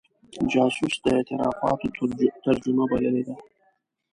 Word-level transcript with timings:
جاسوس 0.51 0.95
د 1.03 1.05
اعترافاتو 1.17 1.87
ترجمه 2.43 2.83
بللې 2.91 3.23
ده. 3.27 3.35